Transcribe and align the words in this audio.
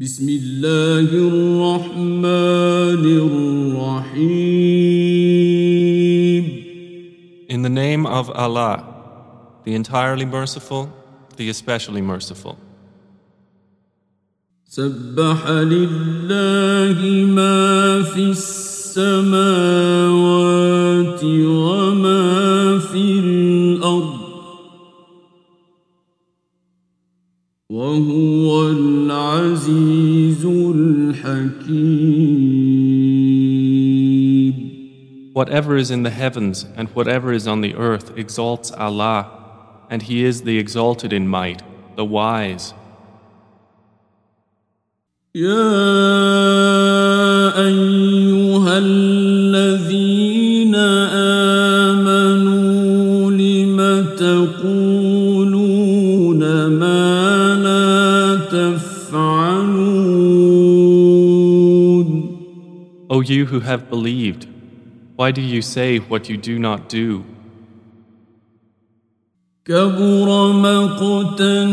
بسم 0.00 0.28
الله 0.28 1.08
الرحمن 1.08 3.04
الرحيم 4.06 4.76
In 7.48 7.62
the 7.62 7.70
name 7.70 8.04
of 8.06 8.28
Allah, 8.30 8.84
the 9.64 9.74
entirely 9.74 10.26
merciful, 10.26 10.90
the 11.36 11.48
especially 11.48 12.02
merciful. 12.02 12.58
سبح 14.68 15.48
لله 15.48 16.98
ما 17.24 18.02
في 18.02 18.30
السماوات 18.36 19.36
وما 21.24 22.78
في 22.78 23.18
الأرض 23.18 24.16
وهو 27.70 28.34
Whatever 35.35 35.77
is 35.77 35.91
in 35.91 36.03
the 36.03 36.09
heavens 36.09 36.65
and 36.75 36.89
whatever 36.89 37.31
is 37.31 37.47
on 37.47 37.61
the 37.61 37.75
earth 37.75 38.17
exalts 38.17 38.71
Allah, 38.71 39.31
and 39.89 40.01
He 40.01 40.25
is 40.25 40.41
the 40.43 40.57
exalted 40.59 41.13
in 41.13 41.27
might, 41.27 41.61
the 41.95 42.05
wise. 42.05 42.73
يا 45.35 45.47
أيها 47.67 48.77
الذين 48.77 50.75
آمنوا 51.95 53.31
لم 53.31 54.05
تقولون 54.19 55.61
ما 56.67 57.55
لا 57.63 58.35
تفعلون 58.51 59.81
O 63.09 63.19
you 63.21 63.45
who 63.45 63.59
have 63.61 63.89
believed, 63.89 64.47
why 65.15 65.31
do 65.31 65.41
you 65.41 65.61
say 65.61 65.99
what 65.99 66.29
you 66.29 66.37
do 66.37 66.57
not 66.59 66.89
do? 66.89 67.23
كبر 69.65 70.51
مقتا 70.51 71.63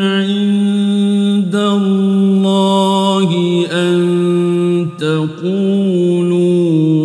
عند 0.00 1.54
الله 1.54 3.30
أن 3.72 4.88
تقولوا 4.98 6.38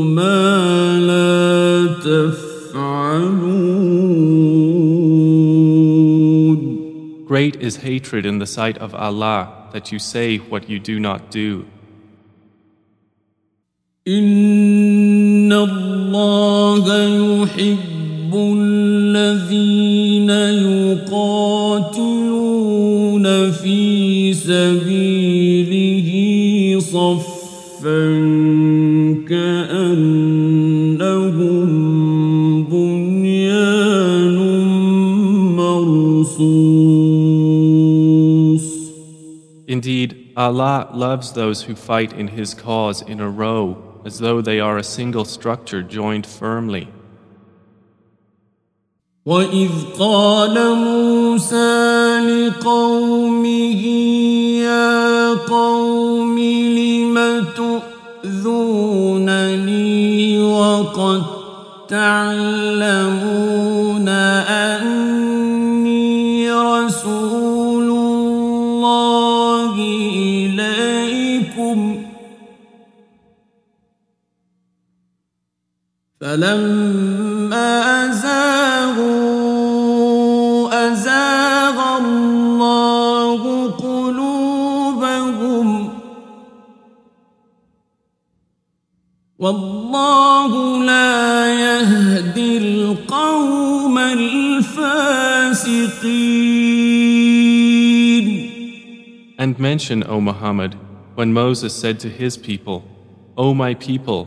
ما 0.04 1.00
لا 1.00 1.88
تفعلون 2.04 3.54
Great 7.26 7.56
is 7.62 7.78
hatred 7.78 8.26
in 8.26 8.38
the 8.40 8.46
sight 8.46 8.78
of 8.78 8.94
Allah 8.94 9.70
that 9.74 9.92
you 9.92 10.00
say 10.00 10.38
what 10.38 10.70
you 10.70 10.78
do 10.80 11.00
not 11.00 11.32
do. 11.32 11.66
إن 14.08 15.54
الله 15.54 15.87
يحب 16.87 18.35
الذين 18.35 20.31
يقاتلون 21.11 22.29
في 23.51 24.35
سبيله 24.35 26.09
صفا 26.81 28.09
كأنهم 29.29 30.69
بنيان 32.65 34.37
مرصوص 35.57 37.09
Indeed, 39.69 40.33
Allah 40.35 40.89
loves 40.95 41.33
those 41.33 41.63
who 41.63 41.75
fight 41.75 42.13
in 42.15 42.29
His 42.29 42.55
cause 42.55 43.03
in 43.03 43.21
a 43.21 43.29
row 43.29 43.88
as 44.08 44.20
though 44.20 44.42
they 44.42 44.60
are 44.60 44.78
a 44.78 44.84
single 44.84 45.26
structure 45.26 45.82
joined 45.82 46.26
firmly. 46.26 46.88
وإذ 49.26 49.72
قال 50.00 50.76
موسى 50.76 52.20
لقومه 52.20 53.84
يا 54.64 55.34
قوم 55.34 56.40
لم 56.40 57.46
تؤذونني 58.24 59.44
وقد 60.44 61.24
تعلمون 61.88 63.77
فلما 76.28 78.12
زاغوا 78.12 79.34
أزاغ 80.92 81.98
الله 81.98 83.42
قلوبهم 83.72 84.64
والله 89.40 90.84
لا 90.84 91.54
يهدي 91.66 92.58
القوم 92.58 93.98
الفاسقين 93.98 94.84
And 99.38 99.60
mention, 99.60 100.04
O 100.08 100.22
Muhammad, 100.22 100.76
when 101.16 101.34
Moses 101.34 101.74
said 101.74 102.00
to 102.00 102.08
his 102.08 102.38
people, 102.38 102.86
O 103.36 103.54
my 103.54 103.74
people, 103.74 104.26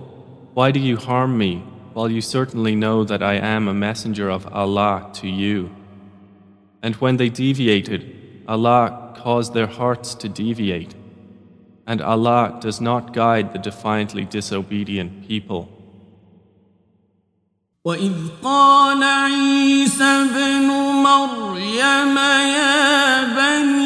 why 0.53 0.71
do 0.71 0.81
you 0.81 0.97
harm 0.99 1.39
me 1.39 1.63
while 1.95 2.11
you 2.11 2.21
certainly 2.21 2.75
know 2.75 3.05
that 3.05 3.23
I 3.23 3.35
am 3.35 3.69
a 3.69 3.75
messenger 3.75 4.29
of 4.29 4.47
Allah 4.53 5.11
to 5.15 5.29
you? 5.29 5.71
And 6.83 6.95
when 6.97 7.17
they 7.17 7.29
deviated, 7.29 8.03
Allah 8.47 9.15
caused 9.17 9.55
their 9.55 9.67
hearts 9.67 10.15
to 10.17 10.29
deviate. 10.29 10.95
And 11.87 12.03
Allah 12.03 12.59
does 12.61 12.81
not 12.81 13.13
guide 13.13 13.53
the 13.53 13.59
defiantly 13.59 14.25
disobedient 14.25 15.27
people. 15.27 15.69
وإذ 17.87 18.13
قال 18.43 19.03
عيسى 19.03 20.05
ابن 20.05 20.69
مريم 21.07 22.17
يا 22.17 23.25
بني 23.25 23.80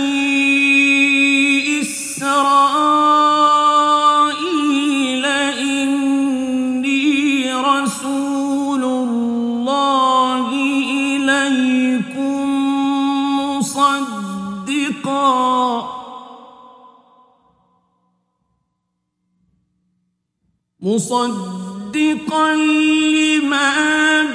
مصدقا 20.96 22.56
لما 22.56 23.72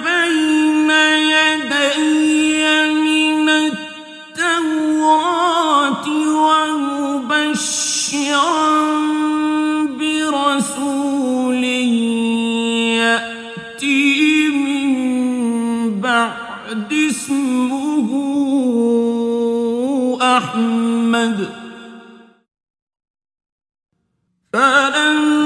بين 0.04 0.90
يدي 1.32 2.68
من 2.92 3.48
التوراة 4.28 4.96
ومبشرا 7.16 7.80
برسول 9.98 11.64
يأتي 13.00 14.48
من 14.48 14.90
بعد 16.00 16.92
اسمه 16.92 18.10
أحمد. 20.22 21.38
فلما 24.52 25.39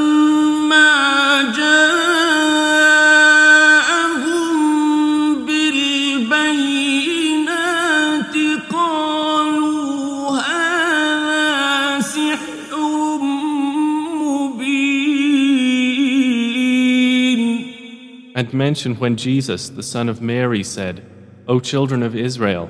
mention 18.54 18.96
when 18.96 19.16
Jesus, 19.16 19.70
the 19.70 19.84
son 19.84 20.10
of 20.10 20.22
Mary, 20.22 20.64
said, 20.64 21.06
O 21.48 21.60
children 21.60 22.04
of 22.04 22.16
Israel, 22.16 22.70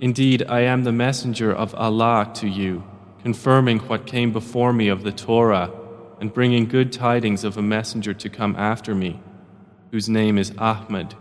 indeed 0.00 0.44
I 0.48 0.60
am 0.60 0.84
the 0.84 0.92
messenger 0.92 1.52
of 1.52 1.74
Allah 1.74 2.30
to 2.34 2.48
you, 2.48 2.84
confirming 3.22 3.80
what 3.80 4.06
came 4.06 4.32
before 4.32 4.72
me 4.72 4.88
of 4.88 5.02
the 5.02 5.12
Torah, 5.12 5.72
and 6.20 6.32
bringing 6.32 6.66
good 6.66 6.92
tidings 6.92 7.44
of 7.44 7.56
a 7.56 7.62
messenger 7.62 8.14
to 8.14 8.28
come 8.28 8.54
after 8.56 8.94
me, 8.94 9.20
whose 9.90 10.08
name 10.08 10.38
is 10.38 10.52
Ahmad. 10.58 11.14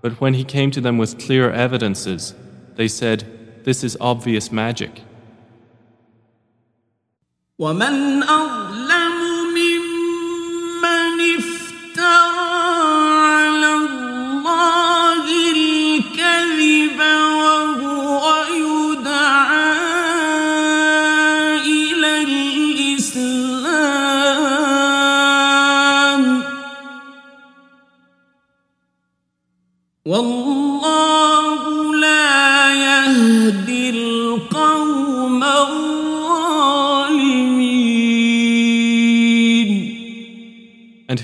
But 0.00 0.20
when 0.20 0.34
he 0.34 0.44
came 0.44 0.70
to 0.70 0.80
them 0.80 0.98
with 0.98 1.18
clear 1.18 1.50
evidences, 1.50 2.34
they 2.76 2.88
said, 2.88 3.64
This 3.64 3.84
is 3.84 3.96
obvious 4.00 4.50
magic. 4.50 5.02
ومن 7.58 8.22
أظلم 8.22 8.65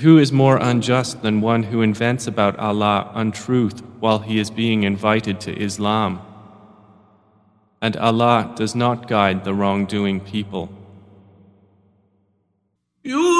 who 0.04 0.18
is 0.18 0.30
more 0.30 0.58
unjust 0.58 1.22
than 1.22 1.40
one 1.40 1.62
who 1.62 1.80
invents 1.80 2.26
about 2.26 2.58
Allah 2.58 3.10
untruth 3.14 3.80
while 4.00 4.18
he 4.18 4.38
is 4.38 4.50
being 4.50 4.82
invited 4.82 5.40
to 5.40 5.58
Islam? 5.58 6.20
And 7.80 7.96
Allah 7.96 8.52
does 8.54 8.74
not 8.74 9.08
guide 9.08 9.44
the 9.44 9.54
wrongdoing 9.54 10.20
people. 10.20 10.68
You 13.02 13.33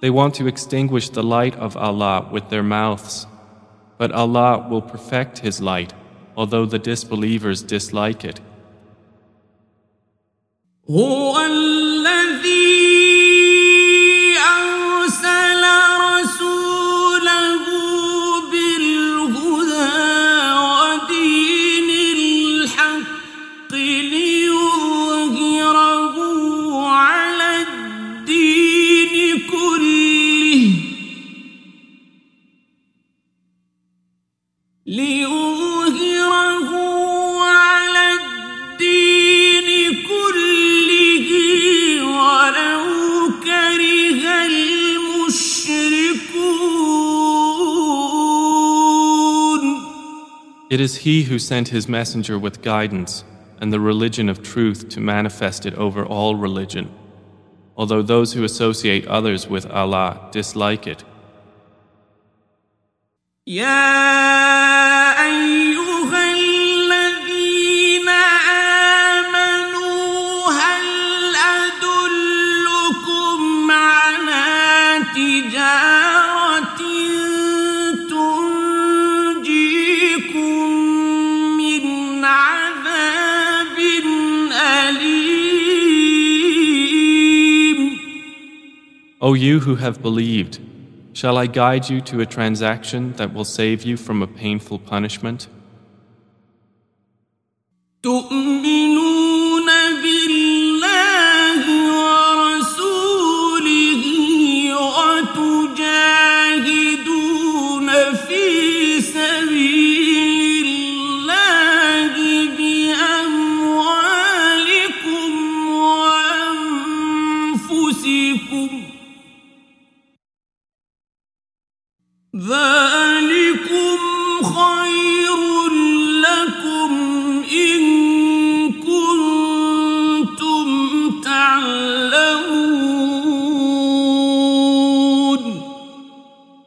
They 0.00 0.10
want 0.10 0.34
to 0.34 0.46
extinguish 0.46 1.08
the 1.08 1.22
light 1.22 1.56
of 1.56 1.76
Allah 1.76 2.28
with 2.30 2.50
their 2.50 2.62
mouths, 2.62 3.26
but 3.98 4.12
Allah 4.12 4.66
will 4.68 4.82
perfect 4.82 5.38
His 5.38 5.60
light, 5.60 5.94
although 6.36 6.66
the 6.66 6.78
disbelievers 6.78 7.62
dislike 7.62 8.24
it. 8.24 8.40
It 50.76 50.82
is 50.82 50.96
He 50.96 51.22
who 51.22 51.38
sent 51.38 51.68
His 51.68 51.88
messenger 51.88 52.38
with 52.38 52.60
guidance 52.60 53.24
and 53.62 53.72
the 53.72 53.80
religion 53.80 54.28
of 54.28 54.42
truth 54.42 54.90
to 54.90 55.00
manifest 55.00 55.64
it 55.64 55.72
over 55.72 56.04
all 56.04 56.34
religion, 56.34 56.94
although 57.78 58.02
those 58.02 58.34
who 58.34 58.44
associate 58.44 59.06
others 59.06 59.48
with 59.48 59.64
Allah 59.70 60.28
dislike 60.32 60.86
it. 60.86 61.02
يا 63.46 64.75
O 89.26 89.34
you 89.34 89.58
who 89.58 89.74
have 89.74 90.00
believed, 90.02 90.60
shall 91.12 91.36
I 91.36 91.48
guide 91.48 91.90
you 91.90 92.00
to 92.02 92.20
a 92.20 92.26
transaction 92.26 93.12
that 93.14 93.34
will 93.34 93.44
save 93.44 93.82
you 93.82 93.96
from 93.96 94.22
a 94.22 94.26
painful 94.28 94.78
punishment? 94.78 95.48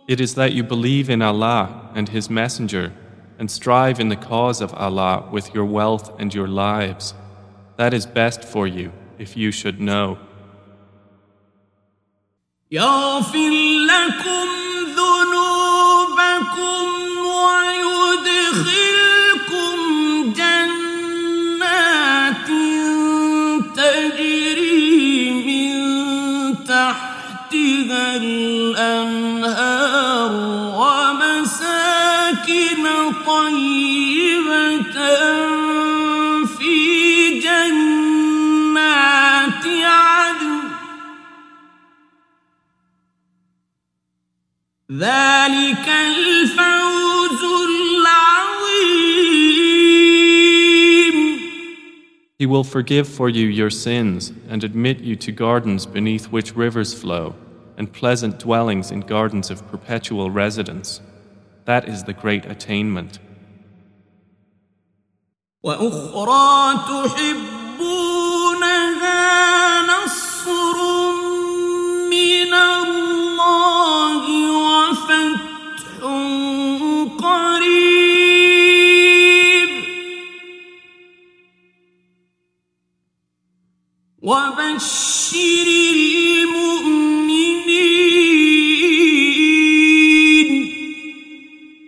It 0.08 0.20
is 0.20 0.34
that 0.34 0.52
you 0.52 0.62
believe 0.62 1.08
in 1.08 1.22
Allah 1.22 1.90
and 1.94 2.08
His 2.08 2.28
Messenger 2.28 2.92
and 3.38 3.50
strive 3.50 4.00
in 4.00 4.08
the 4.08 4.16
cause 4.16 4.60
of 4.60 4.74
Allah 4.74 5.28
with 5.32 5.54
your 5.54 5.64
wealth 5.64 6.12
and 6.20 6.34
your 6.34 6.48
lives. 6.48 7.14
That 7.76 7.94
is 7.94 8.06
best 8.06 8.44
for 8.44 8.66
you 8.66 8.92
if 9.18 9.36
you 9.36 9.50
should 9.50 9.80
know. 9.80 10.18
يغفر 12.70 13.50
لكم 13.86 14.48
ذنوبكم 14.96 16.97
ذلك 44.98 45.88
الفوز 45.88 47.42
العظيم 47.68 48.44
He 52.38 52.46
will 52.46 52.64
forgive 52.64 53.08
for 53.08 53.28
you 53.28 53.46
your 53.46 53.70
sins 53.70 54.32
and 54.48 54.62
admit 54.62 55.00
you 55.00 55.16
to 55.16 55.32
gardens 55.32 55.86
beneath 55.86 56.26
which 56.26 56.54
rivers 56.54 56.92
flow 56.92 57.34
and 57.78 57.92
pleasant 57.92 58.38
dwellings 58.38 58.90
in 58.90 59.00
gardens 59.00 59.50
of 59.50 59.66
perpetual 59.68 60.30
residence. 60.30 61.00
That 61.64 61.88
is 61.88 62.04
the 62.04 62.12
great 62.12 62.44
attainment. 62.44 63.18
وأخرى 65.64 66.74
تحبونها 66.86 67.57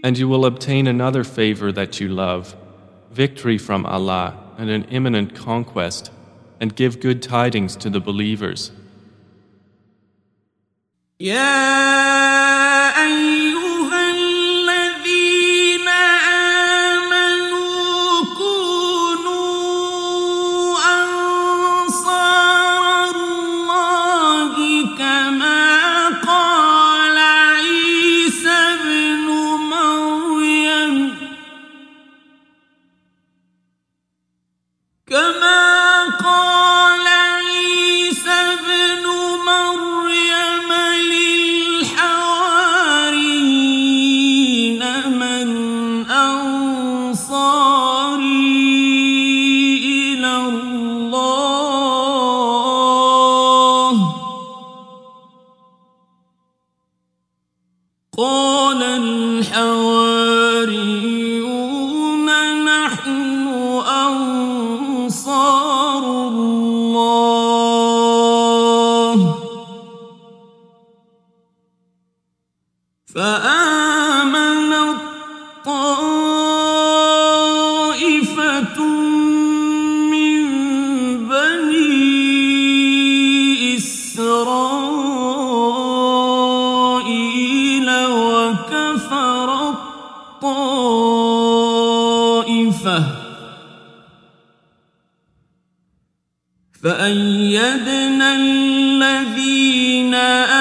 And 0.03 0.17
you 0.17 0.27
will 0.27 0.45
obtain 0.45 0.87
another 0.87 1.23
favor 1.23 1.71
that 1.71 1.99
you 1.99 2.07
love, 2.07 2.55
victory 3.11 3.57
from 3.57 3.85
Allah 3.85 4.37
and 4.57 4.69
an 4.69 4.83
imminent 4.85 5.35
conquest, 5.35 6.11
and 6.59 6.75
give 6.75 6.99
good 6.99 7.21
tidings 7.21 7.75
to 7.77 7.89
the 7.89 7.99
believers. 7.99 8.71
يا 11.19 11.61
فآمن 73.15 74.71
طائفة 75.65 75.97
من 80.11 80.41
بني 81.27 82.57
إسرائيل 83.77 84.67
وكفر 88.05 89.47
الطائفة. 89.69 90.59
فأيدنا 96.83 98.27
الذين 98.35 100.13
آمنوا 100.15 100.60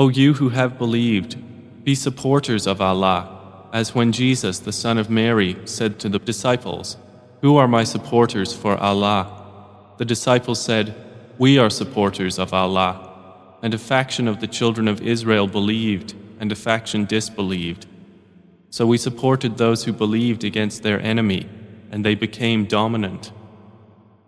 O 0.00 0.08
you 0.08 0.32
who 0.32 0.48
have 0.48 0.78
believed, 0.78 1.36
be 1.84 1.94
supporters 1.94 2.66
of 2.66 2.80
Allah, 2.80 3.68
as 3.70 3.94
when 3.94 4.12
Jesus, 4.12 4.58
the 4.58 4.72
son 4.72 4.96
of 4.96 5.10
Mary, 5.10 5.58
said 5.66 6.00
to 6.00 6.08
the 6.08 6.18
disciples, 6.18 6.96
Who 7.42 7.58
are 7.58 7.68
my 7.68 7.84
supporters 7.84 8.54
for 8.54 8.78
Allah? 8.78 9.30
The 9.98 10.06
disciples 10.06 10.58
said, 10.58 10.94
We 11.36 11.58
are 11.58 11.68
supporters 11.68 12.38
of 12.38 12.54
Allah. 12.54 13.12
And 13.60 13.74
a 13.74 13.78
faction 13.78 14.26
of 14.26 14.40
the 14.40 14.46
children 14.46 14.88
of 14.88 15.02
Israel 15.02 15.46
believed, 15.46 16.14
and 16.40 16.50
a 16.50 16.56
faction 16.56 17.04
disbelieved. 17.04 17.84
So 18.70 18.86
we 18.86 18.96
supported 18.96 19.58
those 19.58 19.84
who 19.84 19.92
believed 19.92 20.44
against 20.44 20.82
their 20.82 20.98
enemy, 20.98 21.46
and 21.90 22.06
they 22.06 22.14
became 22.14 22.64
dominant. 22.64 23.32